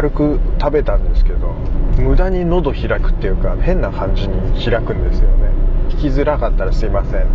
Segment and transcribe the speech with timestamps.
[0.00, 1.52] 軽く食べたんですけど
[1.98, 5.50] 無駄に喉開くっていうか変な感じに開くんですよね。
[5.90, 7.26] 聞きづらかったらすいません。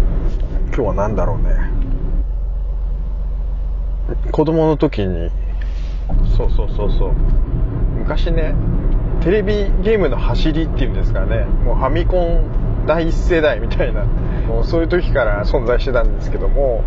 [0.69, 1.69] 今日は何だろうね。
[4.31, 5.29] 子供の時に
[6.35, 7.11] そうそうそうそう。
[7.99, 8.55] 昔ね
[9.21, 11.43] テレビゲームの走りっていうんですかね。
[11.43, 14.05] もうファミコン第一世代みたいな
[14.47, 16.83] もうそういう時から存在してたんですけども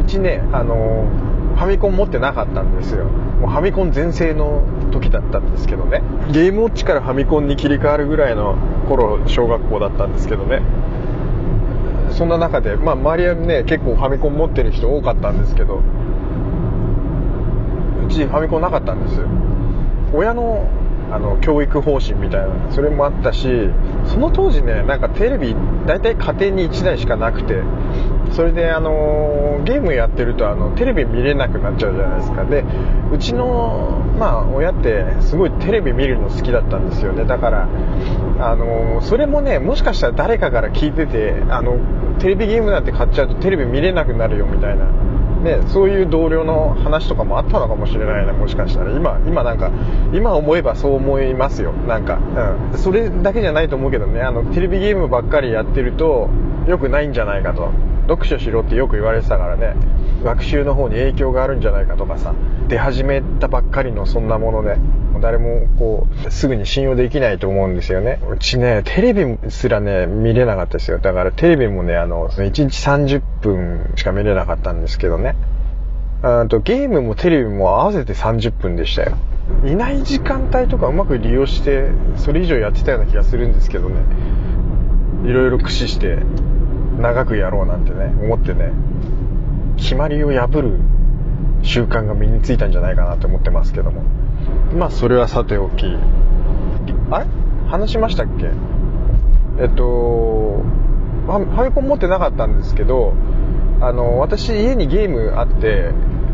[0.00, 1.06] うちねあの
[1.54, 3.04] ファミコン持ってなかったんですよ。
[3.04, 6.02] もうファミコン全盛の時だったんですけどね。
[6.32, 8.56] ゲームウォッチからファミコンに切り替わるぐらいの
[8.88, 10.62] 頃小学校だったんですけどね。
[12.10, 15.82] そんな中で、まあ、周りはね結構ファミコン持ってる人多かったんですけど
[18.06, 19.20] うちファミコンなかったんです。
[20.12, 20.68] 親の
[21.10, 23.70] あの教育方針みたいなそれもあったし
[24.08, 25.54] その当時ねなんかテレビ
[25.86, 27.62] 大体家庭に1台しかなくて
[28.32, 32.44] それであのゲームやってるとあのテレビ見れなくなっちゃうじゃないですか。
[32.44, 32.64] で
[33.12, 37.24] うちのまあ親ってすごいテレビ見るの好きだったんですよね。
[37.24, 37.68] だから
[38.40, 41.78] あのそれもねもしかしたら誰かから聞いててあの
[42.18, 44.86] テレビゲームなんて買っちゃうとテレビ見れなくなるよみたいな。
[45.42, 48.92] ね、そういう同僚の話とかもあったのかもしれないなもしかしたら。
[48.92, 49.70] 今今なんか
[50.12, 51.72] 今思えばそう思いますよ。
[51.72, 52.18] なんか、
[52.72, 54.22] うん、それだけじゃないと思うけどね。
[54.22, 56.28] あのテレビゲームばっかりやってると
[56.66, 57.70] 良くないんじゃないかと。
[58.08, 59.74] 読書しろってよく言われてたからね。
[60.24, 62.34] 学習の方に影響があるんじゃないかとかさ。
[62.68, 64.76] 出始めたばっかりのそんなもので
[65.20, 68.20] 誰もこうすぐに信用できないと思うんですよね。
[68.30, 70.98] うちねテレビすらね見れなかったですよ。
[70.98, 75.34] だからテレビもねあの1日30分しか見れなかったんですけどね。
[76.22, 79.16] あとゲームもテレビも合わせて30分でしたよ。
[79.64, 83.96] いない時間帯とかうまく利用してそれ以上やってたような気がするんですけどね。
[85.24, 86.18] いろいろ駆使して
[87.00, 88.72] 長くやろうなんてね思ってね
[89.76, 90.80] 決まりを破る
[91.62, 94.02] 習慣が身についたんじゃないかなと思ってますけども。
[94.74, 95.86] まあそれはさておき。
[97.10, 97.26] あれ？
[97.68, 98.50] 話しましたっけ？
[99.60, 100.62] えっと
[101.26, 103.12] ファミコン持ってなかったんですけど
[103.80, 105.90] あの私家にゲームあって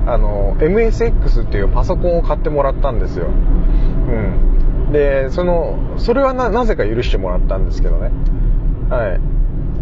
[0.07, 3.27] あの MSX っていうパソコンを買ってもらったんですよ。
[3.27, 4.93] うん。
[4.93, 8.11] でそのそれはなぜか許してもらったんですけどね。
[8.91, 9.21] はい。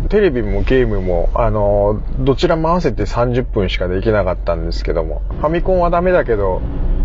[0.08, 5.22] テレビもゲームもあのどちらも合わせて30分しかできなかったんですけども。
[5.40, 6.62] ファミコンはダメだけど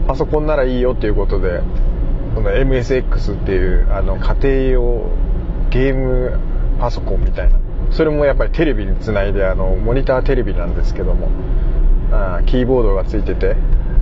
[0.08, 1.62] パソコンならいいよっていうことで
[2.36, 5.10] この MSX っていうあの家庭用
[5.70, 6.40] ゲーム
[6.80, 7.60] パソコンみたいな。
[7.92, 11.30] それもやっぱりテレビにつないであのモニターテレビなんですけども
[12.12, 13.56] あキーボードがついてて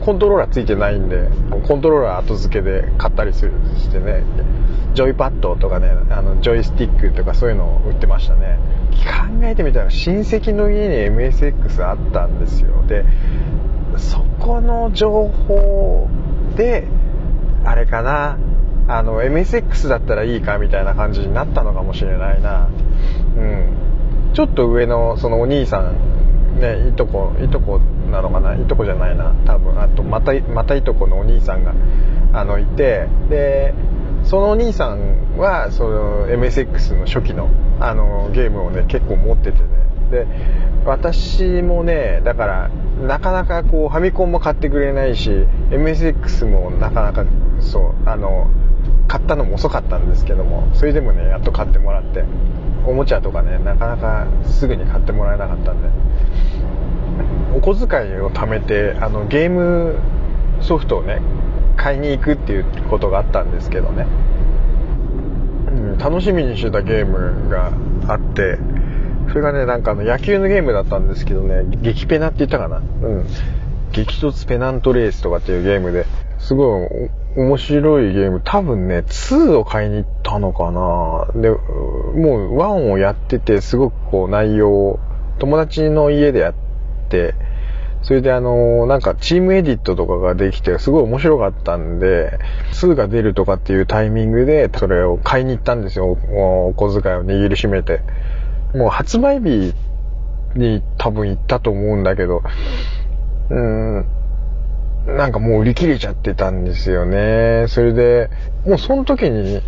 [0.03, 1.29] コントローラーついてないんで
[1.67, 4.23] コントローラー後付けで買ったりするしてね
[4.93, 8.57] ジョイパッドとかねあのジョイスティックとかそういうのを売ってましたね。
[9.05, 12.83] 考えてみたら親戚の家に MSX あったんですよ。
[12.87, 13.03] で
[13.97, 16.07] そこの情報
[16.55, 16.87] で
[17.63, 18.37] あれかな
[18.87, 22.69] あの MSX だったらいいかみたいな感じになったのかもしれないな。
[23.37, 24.31] うん。
[24.33, 27.79] ちょっと上のそのお兄さんねいとこいとこ
[28.11, 28.55] なのかな？
[28.55, 29.33] いとこじゃないな。
[29.45, 29.81] 多分。
[29.81, 31.73] あとまたまたいとこのお兄さんが
[32.33, 33.07] あのいて。
[33.29, 33.73] で
[34.23, 39.84] そのお兄さんはその MSX の初期のあのゲームをね結構持っててね。
[40.11, 40.27] で
[40.85, 42.69] 私もねだから
[43.01, 45.29] なかなかこうファミコンも買ってくれないし
[45.69, 47.25] MSX もなかなか
[47.59, 48.49] そうあの
[49.07, 52.23] 買ったのも遅かったんですけどもそれでもねやっと買ってもらって
[52.85, 55.89] おもちゃとかねなかなかすぐに買ってもらえなかったんで。
[57.55, 59.97] お小遣いを貯めてあのゲーム
[60.61, 61.21] ソフトをね
[61.77, 64.05] 買いに行くっていうことがあったんですけどね、
[65.67, 67.71] うん、楽しみにしてたゲームが
[68.07, 68.57] あって
[69.35, 72.77] それがねなんかあの野球のゲームだったんですけどね激ペナって言ったかな？
[72.77, 73.25] うん
[73.91, 76.05] 激突ペナントレースとかっていうゲームで
[76.39, 76.87] すごい
[77.35, 78.41] 面白いゲーム。
[78.41, 81.41] 多分ね、2を買いに行ったのかな？
[81.41, 81.57] で、も
[82.47, 84.99] う1をやってて、すごくこう内容を、
[85.39, 86.53] 友達の家でやっ
[87.09, 87.35] て、
[88.03, 92.39] それであの、なんかチームエディットとかができて、すごい面白かったんで、
[92.71, 96.05] 2が出るとかっていうタイミングで、それを買いに行ったんですよ。
[96.05, 97.99] お小遣いを握りしめて。
[98.75, 99.73] もう発売日
[100.55, 102.43] に多分行ったと思うんだけど、
[103.49, 104.05] うん、
[105.05, 107.65] なんかもう売り切れちゃってたんですよね。
[107.69, 108.29] それで、
[108.65, 109.61] もうその時に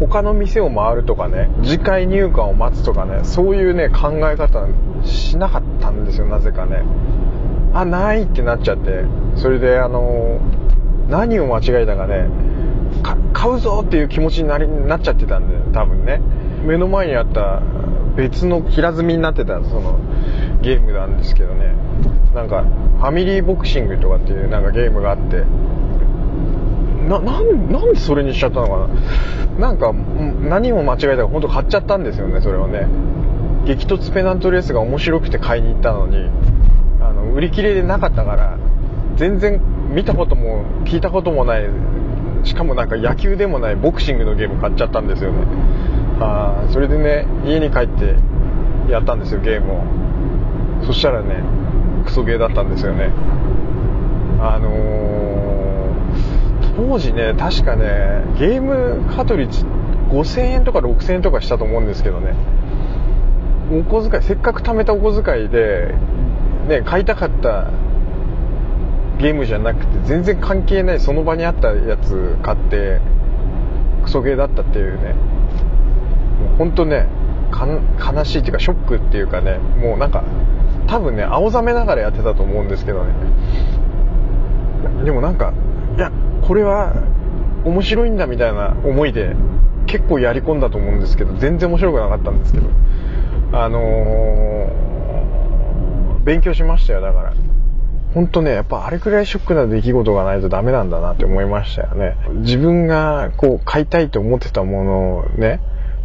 [0.00, 4.66] 他の店を回るとかね、次回入荷を待つとかね、そういうね、考え方
[5.04, 6.82] しなかったんですよ、なぜかね。
[7.72, 9.04] あ、ないってなっちゃって。
[9.36, 10.38] それで、あの、
[11.08, 12.28] 何を間違えたかね、
[13.02, 16.20] か買うぞっていう気持ちになりなっちゃってたんで、多分ね。
[16.64, 17.60] 目の前にあった
[18.16, 19.98] 別の平積みになってた、その、
[20.62, 21.74] ゲームなんですけどね。
[22.34, 22.64] なんか、
[22.98, 25.44] ファミリーボクシングとかっていうなんかゲームがあって、
[27.08, 28.88] ななんでそれにしちゃったのか
[29.58, 29.68] な。
[29.68, 32.88] なんか何も間違えたか本当買っちゃったんですよねそれをね。
[33.66, 36.28] 激突ペナントレースが面白くて買いに行ったのに。
[37.00, 38.56] あの売り切れでなかったから
[39.16, 39.60] 全然
[39.94, 41.68] 見たことも聞いたこともない。
[42.44, 45.46] しかもなんか野球でもないボクシングのゲーム買っちゃったんですよね。
[46.20, 48.16] あそれでね家に帰って
[48.90, 50.84] やったんですよゲームを。
[50.86, 51.42] そしたらね
[52.04, 53.10] クソゲーだったんですよね。
[54.40, 59.64] あのー、当時ね確かねゲームカトリッジ
[60.10, 62.34] 5000円とか6000円とかしたと思うんですけどね。
[63.72, 65.94] お小遣いせっかく貯めたお小遣いで
[66.68, 67.70] ね買いたかった
[69.18, 73.00] ゲームじゃなくて全然関係ないその場にあったやつ買って
[74.04, 75.33] クソゲーだったっていうね。
[76.40, 77.06] もうほんとね
[77.52, 80.24] 悲しいっていうかショックっていうかねもうなんか
[80.86, 83.12] 多分ね青ざめながらやってたと思うんですけどね。
[85.04, 85.52] でもなんか
[85.96, 86.10] いや
[86.42, 86.94] これは
[87.64, 89.34] 面白いんだみたいな思いで
[89.86, 92.68] 結構やり込んだと思うんですけど全然面白くなかったんですけど。
[93.56, 97.32] あのー、勉強しましたよだから。
[98.12, 102.16] 本当ね、やっぱあれくらいショックな出来事がないとダメなんだなって思いましたよね。
[102.42, 105.60] 自分がこう買いたいと思ってたものをね、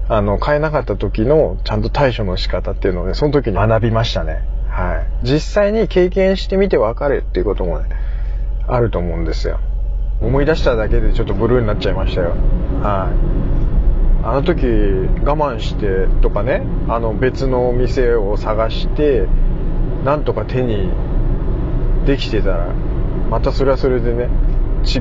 [0.10, 4.42] あの、買えなかった時のちゃんと対処の仕方っていうのをね、その時に学びましたね。
[4.68, 5.26] はい。
[5.26, 7.90] 実際に経験してみて分かるっていうこともね、
[8.68, 9.60] あると思うんですよ。
[10.22, 12.32] 思い出しただけでちょっとブルーになっちゃいましたよ。
[12.82, 14.26] はい。
[14.26, 19.28] あの時我慢してとかね、あの別のお店を探して、
[20.04, 20.92] なんとか手に
[22.06, 22.74] できてたら
[23.30, 24.30] またそれはそれでね
[24.84, 25.00] 違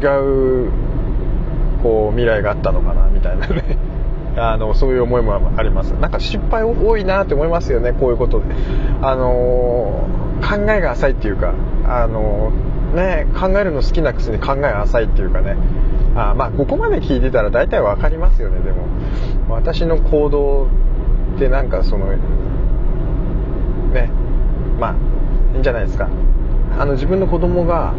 [0.67, 0.71] う
[1.83, 3.79] こう未来があったのかなみたいなね
[4.37, 5.91] あのそういう思いもあります。
[5.91, 8.47] なんか失敗多いなって思いますよねこういうことで。
[9.03, 11.55] あのー、考えが浅いっていうか
[11.85, 15.57] あのー、ね考えるの好きなくせに考えが浅いっていうかね。
[16.15, 18.87] あまあここまで聞いてたら大体分かりますよねでも。
[19.49, 20.69] 私の行動
[21.37, 22.19] ってなんかそのね
[24.79, 24.95] まあ
[25.55, 26.09] いいんじゃないですか。
[26.79, 27.95] あの自分の子供が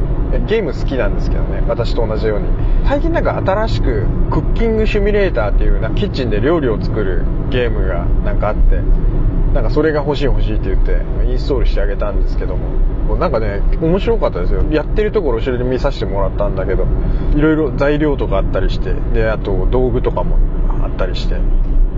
[0.48, 2.48] ゲーム好きなんですけどね私と同じように。
[2.86, 8.81] 最近なんか新しくクッキングシミュレーターっていうなキッチンで料理を作るゲームがなんかあって
[9.54, 12.90] なんかそれが欲しい欲しいって言ってインストールしてあげたんですけども。
[13.18, 14.64] なんかね面白かったですよ。
[14.70, 16.86] やってるところ後ろで見させてもらったんだけど
[17.36, 20.38] いろいろ材料とかあったりしてであと道具とかも
[20.84, 21.38] あったりして。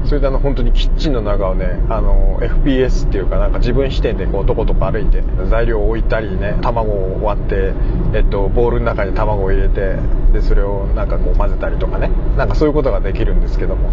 [0.05, 7.73] それであの本当にキッチンの中をねあの FPS っていうかなんか自分視点でこうとことこ歩いて材料を置いたりね卵を割って、
[8.13, 9.97] えっと、ボウルの中に卵を入れて
[10.33, 12.09] でそれをなんかこう混ぜたりとかね。
[12.37, 13.89] なんかそういうことができるんですけども。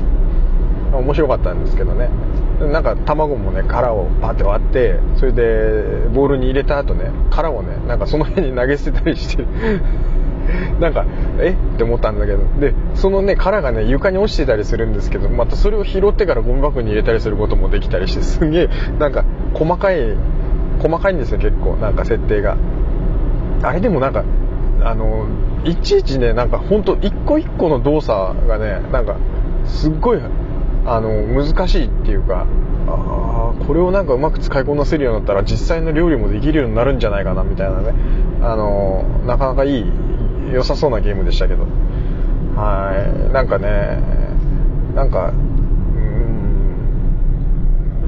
[0.92, 2.08] 面白かったんですけどね。
[2.60, 9.44] なんか卵もね殻をパッて割ってそれでボウルに入れた後ね殻をねなんかその辺に投げ捨てたりして。
[10.80, 11.04] なんか、
[11.40, 11.50] え？
[11.50, 12.38] って思ったんだけど。
[12.60, 18.68] で、そのね、殻がね、床に落ちてたりするんですけど、またそれを拾ってからゴミ箱に入れたりすることもできたりして、すげえ、
[18.98, 19.24] なんか、
[19.54, 20.16] 細かい、
[20.80, 21.76] 細かいんですよ、結構。
[21.76, 22.56] なんか設定が。
[23.62, 24.24] あれでもなんか、
[24.82, 25.26] あの、
[25.64, 29.16] いちいちね、なんかほんと一個一個の動作がね、なんか、
[29.64, 30.20] すっごい、
[30.86, 32.46] あの、難しいっていうか、
[32.88, 37.92] ああこれをなんかうまく使いこなせるようになったら実際の料理もできるようになるんじゃないかなみたいなね
[38.40, 39.84] あのなかなかいい
[40.52, 41.66] 良さそうなゲームでしたけど。
[42.56, 43.32] はい。
[43.32, 44.00] なんかね
[44.94, 45.32] なんかう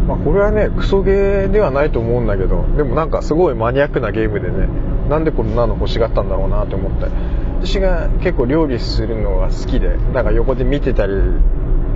[0.03, 0.07] ん。
[0.07, 4.67] まあこれはねクソゲーではないと思うんだけどでもなんかすごいマニアックなゲームでね
[5.09, 7.07] なんでこんなの欲しがったんだろうなと思って。
[7.63, 11.13] 私が結構料理するのが好きでなんか横で見てたり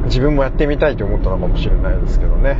[0.04, 2.58] 自分もやってみたいと思ったのかもしれないですけどね。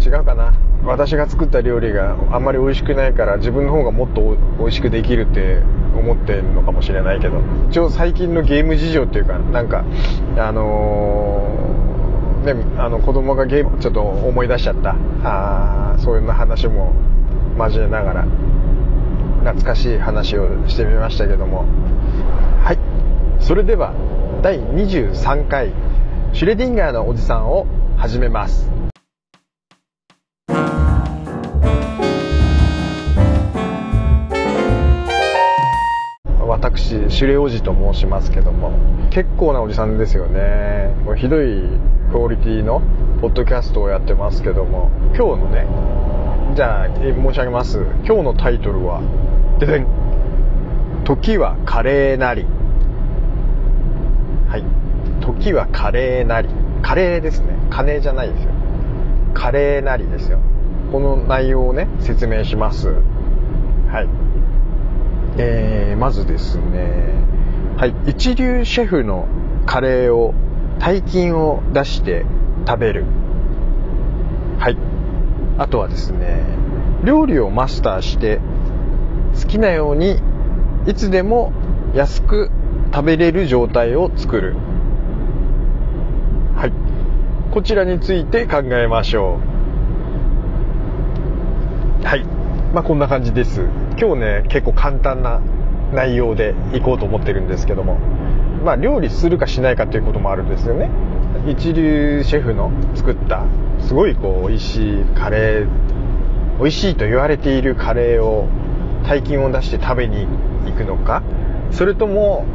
[0.00, 0.54] 違うかな。
[0.84, 5.62] 私が作った料理があんまり美味しくないから自分の方がもっと美味しくできるって
[5.96, 7.40] 思ってるのかもしれないけど。
[7.70, 9.84] 一応最近のゲーム事情っていうかなんか
[10.36, 14.96] あのー、ねあの子供がゲームちょっと思い出しちゃった。
[15.24, 16.92] あそういう話も
[17.58, 18.26] 交えながら
[19.40, 21.64] 懐かしい話をしてみましたけども。
[22.62, 22.78] はい。
[23.40, 23.94] それでは
[24.42, 25.72] 第23回
[26.32, 27.66] シュレディンガーのおじさんを
[27.96, 28.77] 始めます。
[36.60, 38.72] 私シュレおじと申しますけども
[39.10, 40.92] 結構なおじさんですよね。
[41.04, 41.62] もうひどい
[42.10, 42.82] クオリティの
[43.20, 45.66] ポッドキャストをやってますけども今日のね
[46.56, 47.78] じゃあ申し上げます。
[48.04, 49.00] 今日のタイトルは
[49.60, 49.86] ででん
[51.04, 52.44] 時はカレーなり。
[54.48, 54.64] はい。
[55.20, 56.48] 時はカレーなり。
[56.82, 57.54] カレーですね。
[57.70, 58.50] 金じゃないですよ。
[59.32, 60.40] カレーなりですよ。
[60.90, 62.88] この内容をね説明します。
[62.88, 64.27] はい。
[65.38, 67.14] えー、まずですね
[67.76, 69.28] はい一流シェフの
[69.66, 70.34] カレーを
[70.80, 72.26] 大金を出して
[72.66, 73.04] 食べる。
[74.58, 74.76] はい
[75.58, 76.42] あとはですね
[77.04, 78.40] 料理をマスターして
[79.40, 80.20] 好きなように
[80.86, 81.52] いつでも
[81.94, 82.50] 安く
[82.92, 84.56] 食べれる状態を作る。
[86.56, 86.72] はい
[87.52, 89.38] こちらについて考えましょ
[92.02, 92.04] う。
[92.04, 92.24] はい
[92.74, 93.62] まあこんな感じです。
[94.00, 95.40] 今日ね結構簡単な
[95.92, 97.98] 内容でいこうと思ってるんですけども。
[98.64, 100.90] まあ料理するかしないかということもあるんですよね。
[101.46, 103.44] 一流シェフの作った
[103.80, 105.68] すごいこう美味しいカレー
[106.58, 108.48] 美味しいと言われているカレーを
[109.06, 110.26] 大金を出して食べに
[110.66, 111.22] 行くのか。
[111.70, 112.46] それとも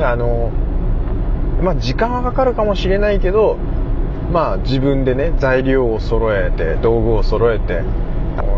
[0.00, 0.50] あの
[1.62, 3.58] まあ時間はかかるかもしれないけど
[4.32, 7.82] まあ自分でね材料を揃えて道具を揃えて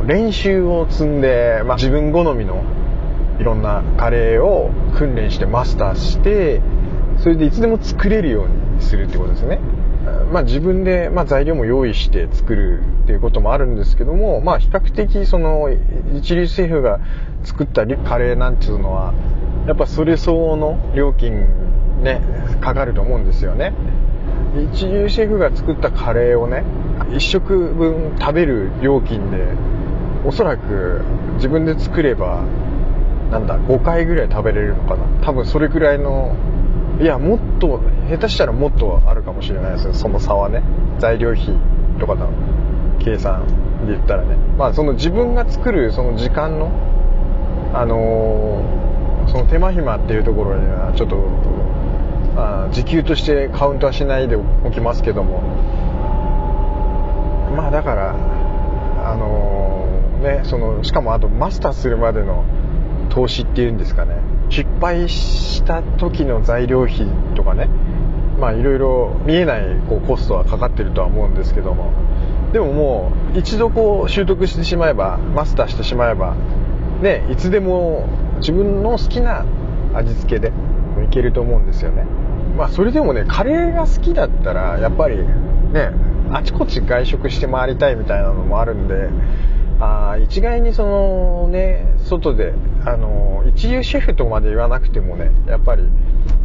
[0.07, 2.63] 練習を積んで、まあ、自分好みの
[3.41, 6.61] いろんなカレーを訓練してマスターして
[7.19, 9.59] それでいつでも作れるようにするってことですね。
[10.33, 15.71] まあ、自分で、まあ、材料も用意して作るっていうこともあるんですけども、まあ、比較的その
[16.15, 17.01] 一流シェフが
[17.45, 19.15] 作ったカレーなんていうのは
[19.67, 21.47] やっぱそれ相応の料金
[22.03, 22.21] ね
[22.61, 23.73] かかると思うんですよね
[24.73, 26.65] 一流シェフが作ったカレーをね
[26.99, 29.39] 1食分食べる料金で
[30.25, 31.03] おそらく
[31.37, 32.45] 自分で作れば
[33.31, 35.05] なんだ5回ぐらい食べれるのかな。
[35.25, 36.37] 多分それくらいの
[37.01, 39.95] いやもっと下手したらもっとあるかもしれないですよ。
[39.95, 40.63] その差はね。
[40.99, 41.49] 材料費
[41.99, 42.31] とかの
[43.01, 43.47] 計算
[43.87, 44.37] で言ったらね。
[44.57, 46.71] まあその自分が作るその時間の
[47.75, 51.17] あのー、その手間暇っていうところにはちょっと
[52.37, 55.43] あ時給としてカウントはしないでおきますけども。
[57.55, 58.15] まあだから
[59.11, 62.45] あのー、ねそのしかもあとマスターするまでの
[63.11, 64.17] 投資っていうんですかね。
[64.51, 67.69] 失敗した時の材料費とかね。
[68.39, 71.93] まあいろいろ見えないこうコストはかかってるとは思うんですけども。
[72.53, 76.37] でももう一度こう習得してしまえばマスターしてしまえば
[77.03, 78.07] ねいつでも
[78.39, 79.45] 自分の好きな
[79.93, 80.53] 味付けで
[81.05, 82.05] いけると思うんですよね。
[82.57, 85.91] まあそれでもねカレーが好きだったらやっぱりね
[86.35, 89.09] あちこち外食して回りたいみたいなのもあるんで
[89.79, 95.89] あ一概にそのね外であの一流シェフとまで言わなくてもねやっぱり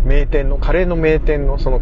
[0.05, 1.81] 名店のカレーの名店のその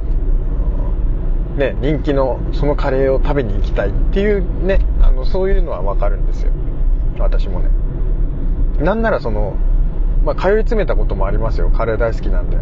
[1.57, 6.53] ね人気のそのカレーを食べに行きたいっていうねあのそういうのは分かるんですよ。
[7.19, 7.69] 私もね。
[8.79, 9.57] なんならその
[10.23, 11.69] まあ通い詰めたこともありますよ。
[11.71, 12.57] カレー大好きなんで。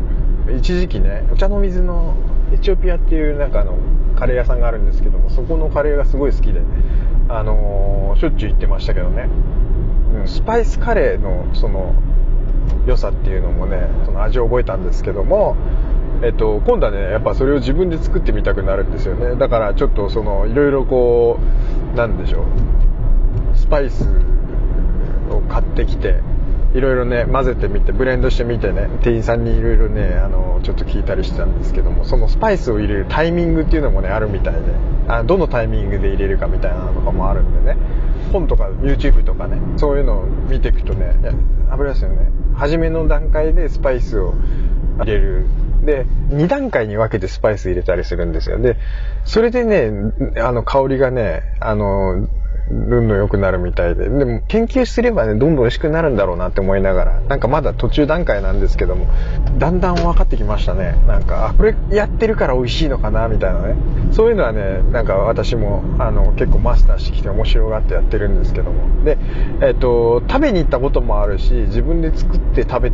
[0.58, 2.16] 一時期ねお茶の水の
[2.52, 3.78] エチオピアっていうなんかあの
[4.16, 6.62] カレー屋さんがあるんですけどもそこのカレーがすごい好きで
[7.30, 9.30] あのー、しょっちゅう行ってましたけどね、
[10.16, 11.94] うん、スパイスカレーのその
[12.88, 15.56] 良さっていうのもねその味を覚えたんですけども
[16.24, 19.36] えっと、今度はねやっぱそれを自分で作ってみたくなるんですよね。
[19.36, 21.40] だからちょっとそのいろいろこ
[21.94, 22.44] うなんでしょ
[23.54, 24.08] うスパイス
[25.30, 26.22] を買ってきて
[26.76, 34.60] いろいろね混ぜてみてブレンドしてみてね店員さんにいろいろねあのちょっと聞いたりしてたんですけどもそのスパイスを入れるタイミングっていうのもねあるみたいで
[35.08, 37.78] あどのタイミングで入れるかみたいなのとかもあるんでね
[38.34, 41.16] 本とか YouTube とかねそういうのを見ていくとね
[41.72, 42.30] 油ですよね。
[42.56, 44.34] 初めの段階でスパイスを
[44.98, 45.46] 入れる。
[45.84, 48.60] で2段階に分けてスパイス入れたりするんですよ。
[48.60, 48.78] で
[49.24, 49.92] それでね
[50.42, 52.28] あの香りがねあの
[52.70, 54.10] どんどん良くなるみたいで。
[54.10, 59.08] でも研究すればね、どんどん美味しくなるんだろうなって思いながら、なんかまだ途中段階なんですけども、
[59.60, 60.96] だんだん分かってきましたね。
[61.08, 63.76] なんか、あ、これやってるから美味しいのかな、みたいなね。
[64.12, 69.04] そういうのはね、なんか私も、あの、結構マスターしてきて面白がってやってるんですけども。
[69.04, 69.18] で、
[69.62, 72.92] えっ、と、食べに行ったこともあるし、自分で作って食べ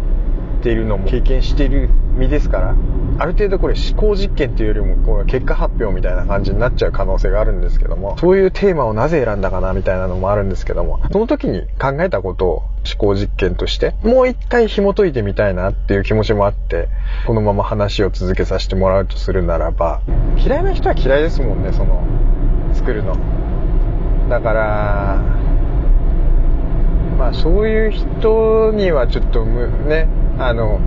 [0.62, 2.76] てるのも経験してる身ですから、
[3.22, 16.90] ある程度これ思考実験っていうよりもこう結果発表みたいな感じになっちゃう可能性があるんですけども、そういうテーマをなぜ選んだかなみたいなのもあるんですけども、その時に考えたことを思考実験として、もう一回紐解いてみたいなっていう気持ちもあって、
[17.28, 20.02] このまま話を続けさせてもらうとするならば、
[20.38, 22.04] 嫌いな人は嫌いですもんね、その、
[22.74, 23.16] 作るの。
[24.30, 25.22] だから、
[27.20, 30.08] まあそういう人にはちょっとね、
[30.40, 30.80] あの、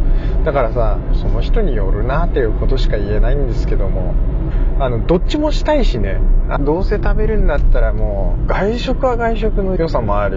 [0.45, 4.15] だからさその人によるなっていうことしか言えないんですけども
[4.79, 6.21] あのどっちもしたいしね。
[6.61, 10.37] どうせ食べるんだったらもう外食は外食の良さもあり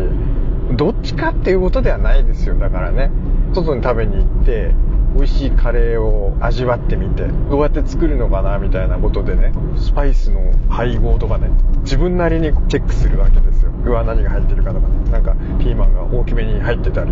[0.76, 2.56] どっちかっていうことではないですよ。
[2.56, 3.12] だからね。
[3.54, 4.74] 外に食べに行って
[5.16, 11.50] 美味しいカレーを味わってみてどうやって作るのかなみたいなことでねスパイスの配合とかね
[11.82, 13.72] 自分なりにチェックするわけですよ。
[13.84, 15.12] 具は何が入ってるかとかね。
[15.12, 17.12] なんかピーマンが大きめに入ってたり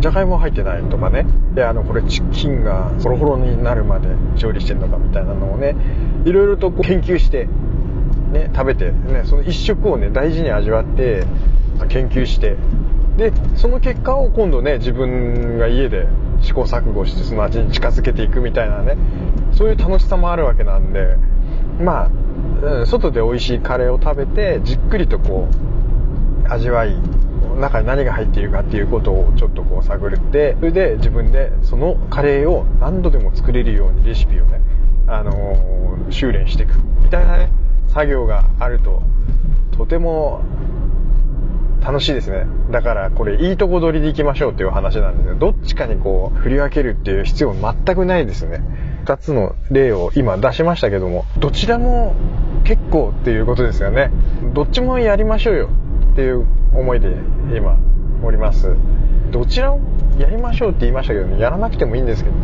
[0.00, 1.26] じゃがいも入ってないとかね。
[1.54, 5.74] であのこれチキンがホロホロになるまで調理してんのかみたいなのをね
[6.24, 7.46] いろいろとこう研究して
[8.32, 11.24] ね食べてねその一食をね大事に味わって
[11.88, 12.56] 研究して。
[13.16, 16.06] でその結果を今度ね自分が家で
[16.40, 18.96] 試行錯誤してその味に近づけていくみたいなね
[19.50, 21.16] そういう楽しさもあるわけなんで
[21.80, 25.48] まあ、外で美味しいカレーを食べてじっくりとこ
[26.44, 26.96] う味わい
[27.58, 34.60] 中に何が入っているかっていうことをちょっとこう探ってそれで自分でそのカレーを何度でも作れるようにレシピをね、
[35.06, 37.50] あのー、修練していくみたいなね
[37.88, 39.02] 作業があると
[39.76, 40.42] とても
[41.80, 42.44] 楽しいですね。
[42.70, 45.36] だからこれいいとこ取りでいきましょうっていう話なんですよ。
[45.36, 48.60] どっちかにこう振り分けるっていう必要全くないですね。
[49.04, 52.14] 2つの例を今出しましたけども、どちらも
[52.64, 54.10] 結構っていうことですよね。
[54.52, 55.70] どっちもやりましょうよ
[56.12, 57.14] っていう思いで
[57.54, 57.76] 今
[58.22, 58.74] おります。
[59.30, 59.80] どちらを
[60.18, 62.36] やりましょうって言いましたけどね、やらなくてもいいんですけど、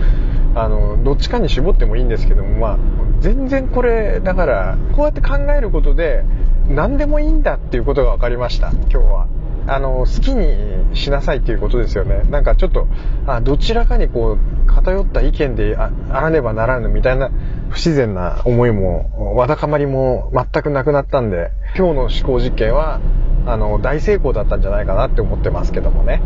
[0.54, 2.78] あの、どっちかに絞ってもいいんですけども、まあ、
[3.20, 6.24] 全然これ、だから、こうやって考えることで、
[6.68, 9.26] 何でもいいんだっていうことが分かりました、今日は。
[9.66, 12.22] あの、好きにしなさいっていうことですよね。
[12.30, 12.86] なんかちょっと、
[13.26, 17.30] あどちらかにこう、偏った意見であらねばならぬみたいな
[17.70, 23.00] 不自然な思いも、わだかまりも全くなくなったんで、今日の思考実験は、
[23.46, 26.22] あの、大成功だったんじゃないかなって思ってますけどもね。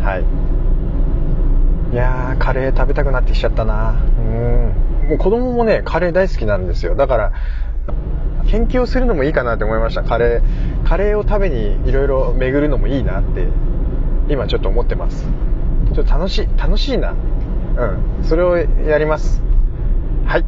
[0.00, 0.24] はい。
[1.92, 3.94] いやー、カレー食べたくなってきちゃったな。
[4.18, 5.08] うん。
[5.08, 6.94] もう子供もね、カレー大好きなんですよ。
[6.94, 7.32] だから、
[8.46, 10.02] 研究をするのもいいかなって思いました。
[10.02, 13.46] カレーカレーを食べにいろいろ巡るのもいいなって
[14.28, 15.24] 今ちょっと思ってます。
[15.94, 17.12] ちょっと楽しい楽しいな。
[17.12, 18.24] うん。
[18.24, 19.42] それをやります。
[20.26, 20.44] はい。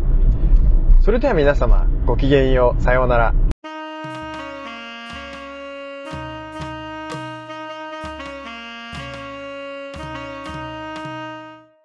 [1.01, 2.83] それでは皆様ごきげんよう。
[2.83, 3.51] さようなら。